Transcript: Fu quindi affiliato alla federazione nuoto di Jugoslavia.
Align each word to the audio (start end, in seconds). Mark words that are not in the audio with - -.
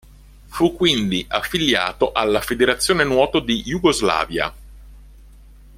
Fu 0.45 0.73
quindi 0.75 1.23
affiliato 1.29 2.11
alla 2.11 2.41
federazione 2.41 3.03
nuoto 3.03 3.39
di 3.39 3.61
Jugoslavia. 3.61 4.51